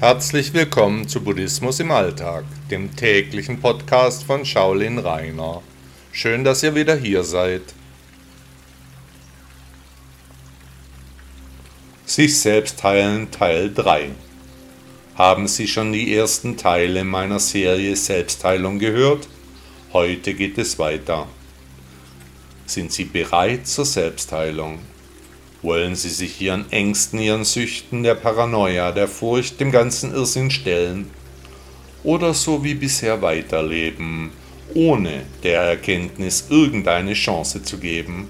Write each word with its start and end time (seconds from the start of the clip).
Herzlich 0.00 0.52
willkommen 0.52 1.06
zu 1.06 1.22
Buddhismus 1.22 1.78
im 1.78 1.92
Alltag, 1.92 2.44
dem 2.68 2.96
täglichen 2.96 3.60
Podcast 3.60 4.24
von 4.24 4.44
Shaolin 4.44 4.98
Rainer. 4.98 5.62
Schön, 6.10 6.42
dass 6.42 6.64
ihr 6.64 6.74
wieder 6.74 6.96
hier 6.96 7.22
seid. 7.22 7.62
Sich 12.04 12.40
selbst 12.40 12.82
heilen 12.82 13.30
Teil 13.30 13.72
3 13.72 14.10
Haben 15.14 15.46
Sie 15.46 15.68
schon 15.68 15.92
die 15.92 16.12
ersten 16.14 16.56
Teile 16.56 17.04
meiner 17.04 17.38
Serie 17.38 17.94
Selbstheilung 17.94 18.80
gehört? 18.80 19.28
Heute 19.92 20.34
geht 20.34 20.58
es 20.58 20.76
weiter. 20.80 21.28
Sind 22.66 22.90
Sie 22.90 23.04
bereit 23.04 23.68
zur 23.68 23.86
Selbstheilung? 23.86 24.80
Wollen 25.64 25.94
Sie 25.94 26.10
sich 26.10 26.42
Ihren 26.42 26.70
Ängsten, 26.70 27.18
Ihren 27.18 27.46
Süchten, 27.46 28.02
der 28.02 28.16
Paranoia, 28.16 28.92
der 28.92 29.08
Furcht, 29.08 29.60
dem 29.60 29.72
ganzen 29.72 30.12
Irrsinn 30.12 30.50
stellen? 30.50 31.10
Oder 32.02 32.34
so 32.34 32.62
wie 32.62 32.74
bisher 32.74 33.22
weiterleben, 33.22 34.30
ohne 34.74 35.22
der 35.42 35.62
Erkenntnis 35.62 36.48
irgendeine 36.50 37.14
Chance 37.14 37.62
zu 37.62 37.78
geben? 37.78 38.28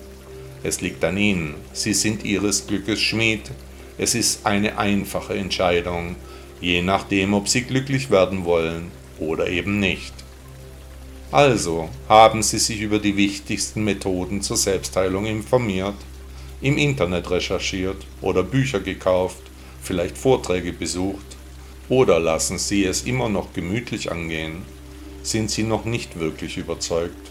Es 0.63 0.81
liegt 0.81 1.03
an 1.03 1.19
Ihnen, 1.19 1.57
Sie 1.73 1.93
sind 1.93 2.23
Ihres 2.25 2.69
Glückes 2.69 3.01
Schmied. 3.01 3.51
Es 3.99 4.15
ist 4.15 4.47
eine 4.47 4.79
einfache 4.79 5.35
Entscheidung, 5.35 6.15
je 6.61 6.83
nachdem, 6.83 7.35
ob 7.35 7.49
Sie 7.49 7.63
glücklich 7.63 8.13
werden 8.13 8.45
wollen 8.45 8.93
oder 9.19 9.49
eben 9.49 9.81
nicht. 9.81 10.15
Also 11.33 11.89
haben 12.09 12.45
Sie 12.45 12.61
sich 12.61 12.81
über 12.81 13.01
die 13.01 13.17
wichtigsten 13.17 13.83
Methoden 13.83 14.41
zur 14.41 14.57
Selbstheilung 14.57 15.27
informiert 15.27 15.97
im 16.65 16.79
Internet 16.79 17.31
recherchiert 17.31 18.07
oder 18.23 18.43
Bücher 18.43 18.81
gekauft, 18.81 19.43
vielleicht 19.83 20.17
Vorträge 20.17 20.73
besucht 20.73 21.37
oder 21.91 22.19
lassen 22.19 22.57
Sie 22.57 22.85
es 22.87 23.03
immer 23.03 23.29
noch 23.29 23.53
gemütlich 23.53 24.11
angehen, 24.11 24.63
sind 25.23 25.51
Sie 25.51 25.63
noch 25.63 25.85
nicht 25.85 26.19
wirklich 26.19 26.57
überzeugt. 26.57 27.31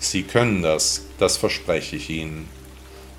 Sie 0.00 0.24
können 0.24 0.62
das, 0.62 1.06
das 1.18 1.36
verspreche 1.36 1.94
ich 1.94 2.10
Ihnen. 2.10 2.48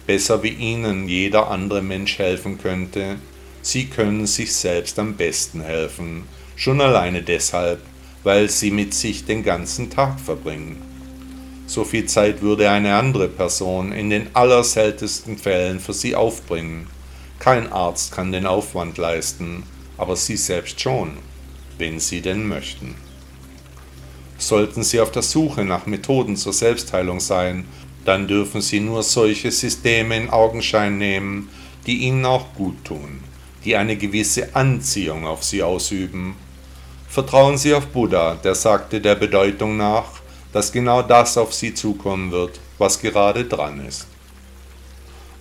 Besser 0.06 0.44
wie 0.44 0.50
Ihnen 0.50 1.08
jeder 1.08 1.50
andere 1.50 1.82
Mensch 1.82 2.20
helfen 2.20 2.58
könnte, 2.58 3.16
Sie 3.62 3.86
können 3.86 4.28
sich 4.28 4.54
selbst 4.54 5.00
am 5.00 5.16
besten 5.16 5.62
helfen, 5.62 6.24
schon 6.58 6.82
alleine 6.82 7.24
deshalb, 7.24 7.80
weil 8.26 8.50
Sie 8.50 8.70
mit 8.70 8.94
sich 8.94 9.24
den 9.24 9.44
ganzen 9.44 9.90
Tag 9.90 10.20
verbringen. 10.20 10.89
So 11.70 11.84
viel 11.84 12.08
Zeit 12.08 12.42
würde 12.42 12.68
eine 12.72 12.96
andere 12.96 13.28
Person 13.28 13.92
in 13.92 14.10
den 14.10 14.26
allerseltensten 14.34 15.38
Fällen 15.38 15.80
für 15.80 15.94
sie 15.94 16.16
aufbringen. 16.16 16.88
Kein 17.38 17.72
Arzt 17.72 18.12
kann 18.12 18.32
den 18.32 18.48
Aufwand 18.48 18.98
leisten, 18.98 19.62
aber 19.96 20.16
Sie 20.16 20.36
selbst 20.36 20.82
schon, 20.82 21.12
wenn 21.78 22.00
Sie 22.00 22.22
denn 22.22 22.48
möchten. 22.48 22.96
Sollten 24.40 24.82
Sie 24.82 25.00
auf 25.00 25.12
der 25.12 25.22
Suche 25.22 25.64
nach 25.64 25.86
Methoden 25.86 26.38
zur 26.38 26.54
Selbstheilung 26.54 27.20
sein, 27.20 27.66
dann 28.04 28.28
dürfen 28.28 28.62
Sie 28.62 28.80
nur 28.80 29.04
solche 29.04 29.52
Systeme 29.52 30.18
in 30.18 30.32
Augenschein 30.32 30.98
nehmen, 30.98 31.50
die 31.86 31.98
Ihnen 31.98 32.26
auch 32.26 32.52
gut 32.56 32.84
tun, 32.84 33.20
die 33.64 33.76
eine 33.76 33.96
gewisse 33.96 34.56
Anziehung 34.56 35.28
auf 35.28 35.44
Sie 35.44 35.62
ausüben. 35.62 36.36
Vertrauen 37.08 37.60
Sie 37.60 37.76
auf 37.76 37.86
Buddha, 37.86 38.40
der 38.44 38.56
sagte 38.56 39.00
der 39.00 39.14
Bedeutung 39.14 39.78
nach, 39.78 40.20
dass 40.52 40.72
genau 40.72 41.02
das 41.02 41.38
auf 41.38 41.54
sie 41.54 41.74
zukommen 41.74 42.32
wird, 42.32 42.60
was 42.78 43.02
gerade 43.02 43.46
dran 43.46 43.86
ist. 43.86 44.08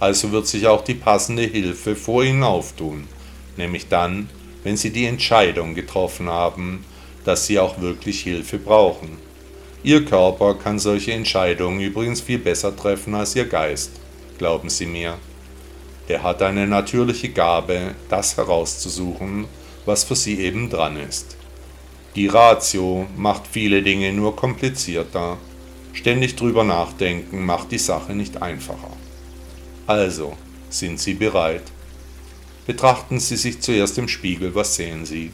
Also 0.00 0.30
wird 0.30 0.46
sich 0.46 0.66
auch 0.66 0.84
die 0.84 0.94
passende 0.94 1.42
Hilfe 1.42 1.96
vor 1.96 2.22
ihnen 2.22 2.42
auftun, 2.42 3.08
nämlich 3.56 3.88
dann, 3.88 4.28
wenn 4.62 4.76
sie 4.76 4.90
die 4.90 5.06
Entscheidung 5.06 5.74
getroffen 5.74 6.28
haben, 6.28 6.84
dass 7.24 7.46
sie 7.46 7.58
auch 7.58 7.80
wirklich 7.80 8.20
Hilfe 8.20 8.58
brauchen. 8.58 9.18
Ihr 9.82 10.04
Körper 10.04 10.54
kann 10.54 10.78
solche 10.78 11.12
Entscheidungen 11.12 11.80
übrigens 11.80 12.20
viel 12.20 12.38
besser 12.38 12.76
treffen 12.76 13.14
als 13.14 13.34
Ihr 13.36 13.46
Geist, 13.46 13.92
glauben 14.36 14.68
Sie 14.68 14.86
mir. 14.86 15.14
Der 16.08 16.22
hat 16.22 16.42
eine 16.42 16.66
natürliche 16.66 17.28
Gabe, 17.28 17.94
das 18.08 18.36
herauszusuchen, 18.36 19.46
was 19.86 20.04
für 20.04 20.16
Sie 20.16 20.40
eben 20.40 20.68
dran 20.68 20.96
ist. 20.96 21.37
Die 22.18 22.26
Ratio 22.26 23.06
macht 23.16 23.46
viele 23.46 23.80
Dinge 23.80 24.12
nur 24.12 24.34
komplizierter. 24.34 25.38
Ständig 25.92 26.34
drüber 26.34 26.64
nachdenken 26.64 27.46
macht 27.46 27.70
die 27.70 27.78
Sache 27.78 28.12
nicht 28.12 28.42
einfacher. 28.42 28.90
Also, 29.86 30.36
sind 30.68 30.98
Sie 30.98 31.14
bereit? 31.14 31.62
Betrachten 32.66 33.20
Sie 33.20 33.36
sich 33.36 33.60
zuerst 33.60 33.98
im 33.98 34.08
Spiegel, 34.08 34.56
was 34.56 34.74
sehen 34.74 35.06
Sie? 35.06 35.30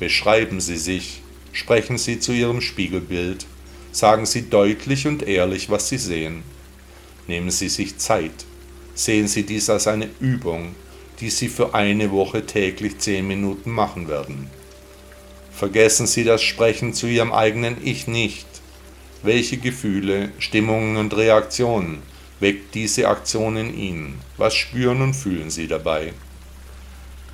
Beschreiben 0.00 0.60
Sie 0.60 0.76
sich, 0.76 1.22
sprechen 1.52 1.98
Sie 1.98 2.18
zu 2.18 2.32
Ihrem 2.32 2.62
Spiegelbild, 2.62 3.46
sagen 3.92 4.26
Sie 4.26 4.50
deutlich 4.50 5.06
und 5.06 5.22
ehrlich, 5.22 5.70
was 5.70 5.88
Sie 5.88 5.98
sehen. 5.98 6.42
Nehmen 7.28 7.52
Sie 7.52 7.68
sich 7.68 7.98
Zeit, 7.98 8.44
sehen 8.96 9.28
Sie 9.28 9.44
dies 9.44 9.70
als 9.70 9.86
eine 9.86 10.08
Übung, 10.18 10.74
die 11.20 11.30
Sie 11.30 11.46
für 11.46 11.76
eine 11.76 12.10
Woche 12.10 12.44
täglich 12.44 12.98
zehn 12.98 13.28
Minuten 13.28 13.70
machen 13.70 14.08
werden. 14.08 14.50
Vergessen 15.54 16.06
Sie 16.06 16.24
das 16.24 16.42
Sprechen 16.42 16.94
zu 16.94 17.06
Ihrem 17.06 17.32
eigenen 17.32 17.76
Ich 17.84 18.06
nicht. 18.06 18.46
Welche 19.22 19.58
Gefühle, 19.58 20.30
Stimmungen 20.38 20.96
und 20.96 21.16
Reaktionen 21.16 22.02
weckt 22.40 22.74
diese 22.74 23.08
Aktion 23.08 23.56
in 23.56 23.78
Ihnen? 23.78 24.20
Was 24.36 24.54
spüren 24.54 25.00
und 25.00 25.14
fühlen 25.14 25.50
Sie 25.50 25.68
dabei? 25.68 26.12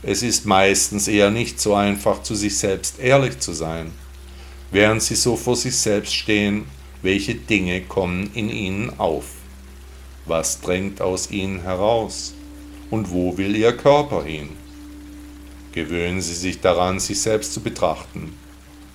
Es 0.03 0.23
ist 0.23 0.47
meistens 0.47 1.09
eher 1.09 1.31
nicht 1.31 1.61
so 1.61 1.75
einfach, 1.75 2.23
zu 2.23 2.34
sich 2.34 2.59
selbst 2.59 3.01
ehrlich 3.01 3.39
zu 3.39 3.53
sein. 3.53 3.93
Während 4.71 5.03
Sie 5.03 5.15
so 5.15 5.35
vor 5.37 5.56
sich 5.56 5.77
selbst 5.77 6.15
stehen, 6.15 6.67
welche 7.00 7.35
Dinge 7.35 7.81
kommen 7.83 8.31
in 8.35 8.50
Ihnen 8.50 8.99
auf? 8.99 9.25
Was 10.27 10.61
drängt 10.61 11.00
aus 11.00 11.31
Ihnen 11.31 11.62
heraus? 11.62 12.35
Und 12.91 13.11
wo 13.11 13.37
will 13.39 13.56
Ihr 13.56 13.77
Körper 13.77 14.25
hin? 14.25 14.50
Gewöhnen 15.73 16.21
Sie 16.21 16.34
sich 16.34 16.61
daran, 16.61 16.99
sich 16.99 17.21
selbst 17.21 17.53
zu 17.53 17.61
betrachten, 17.61 18.37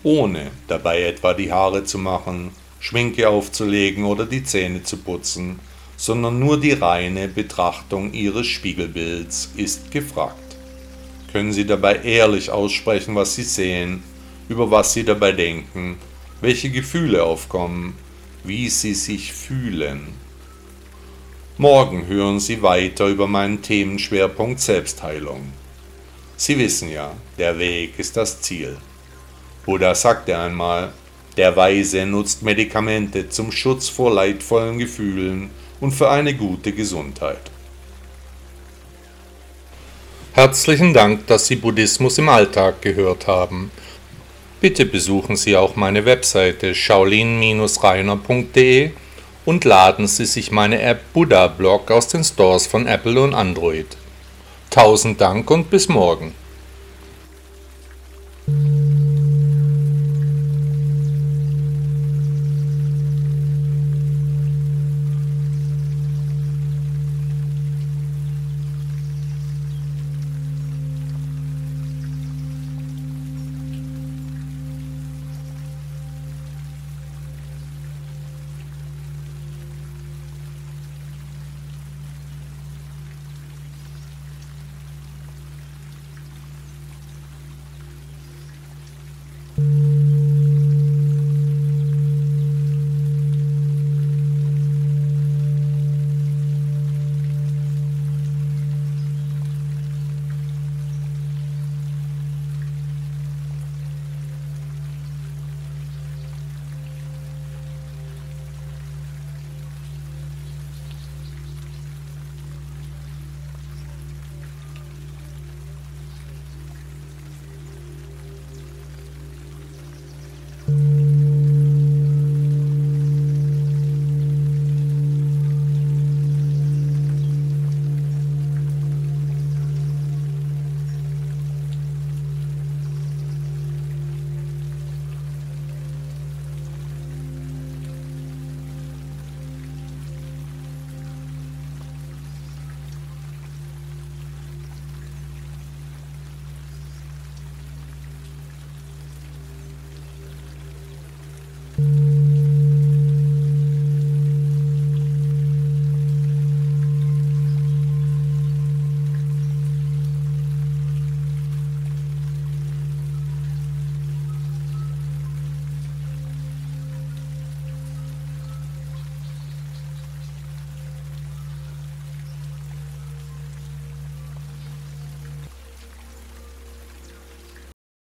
ohne 0.04 0.52
dabei 0.68 1.04
etwa 1.04 1.34
die 1.34 1.52
Haare 1.52 1.84
zu 1.84 1.98
machen, 1.98 2.52
Schminke 2.80 3.30
aufzulegen 3.30 4.04
oder 4.04 4.26
die 4.26 4.44
Zähne 4.44 4.84
zu 4.84 4.98
putzen, 4.98 5.60
sondern 5.96 6.40
nur 6.40 6.60
die 6.60 6.74
reine 6.74 7.28
Betrachtung 7.28 8.12
Ihres 8.12 8.48
Spiegelbilds 8.48 9.52
ist 9.56 9.92
gefragt. 9.92 10.58
Können 11.32 11.54
Sie 11.54 11.66
dabei 11.66 11.96
ehrlich 12.04 12.50
aussprechen, 12.50 13.16
was 13.16 13.36
Sie 13.36 13.44
sehen, 13.44 14.04
über 14.50 14.70
was 14.70 14.94
Sie 14.94 15.04
dabei 15.04 15.32
denken, 15.32 15.98
welche 16.42 16.70
Gefühle 16.70 17.24
aufkommen, 17.24 17.96
wie 18.44 18.70
Sie 18.70 18.94
sich 18.94 19.32
fühlen. 19.32 20.08
Morgen 21.58 22.08
hören 22.08 22.40
Sie 22.40 22.62
weiter 22.62 23.08
über 23.08 23.28
meinen 23.28 23.62
Themenschwerpunkt 23.62 24.60
Selbstheilung. 24.60 25.54
Sie 26.36 26.58
wissen 26.58 26.90
ja, 26.90 27.14
der 27.38 27.60
Weg 27.60 28.00
ist 28.00 28.18
das 28.18 28.42
Ziel. 28.42 28.78
Buddha 29.66 29.96
sagte 29.96 30.38
einmal, 30.38 30.92
der 31.38 31.56
Weise 31.56 32.06
nutzt 32.06 32.44
Medikamente 32.44 33.30
zum 33.30 33.52
Schutz 33.52 33.90
vor 33.90 34.14
leidvollen 34.14 34.78
Gefühlen 34.78 35.50
und 35.80 35.92
für 35.92 36.10
eine 36.10 36.36
gute 36.36 36.74
Gesundheit. 36.74 37.40
Herzlichen 40.34 40.94
Dank, 40.94 41.26
dass 41.28 41.48
Sie 41.48 41.56
Buddhismus 41.56 42.18
im 42.18 42.30
Alltag 42.30 42.82
gehört 42.82 43.28
haben. 43.28 43.72
Bitte 44.62 44.86
besuchen 44.86 45.36
Sie 45.36 45.56
auch 45.56 45.76
meine 45.76 46.06
Webseite 46.06 46.74
shaolin-reiner.de 46.74 48.92
und 49.46 49.66
laden 49.66 50.08
Sie 50.08 50.26
sich 50.26 50.52
meine 50.52 50.82
App 50.82 51.02
Buddha 51.14 51.48
Blog 51.48 51.92
aus 51.92 52.08
den 52.08 52.24
Stores 52.24 52.66
von 52.66 52.88
Apple 52.88 53.22
und 53.22 53.34
Android. 53.34 53.98
Tausend 54.74 55.22
Dank 55.22 55.52
und 55.52 55.70
bis 55.70 55.88
morgen. 55.88 56.34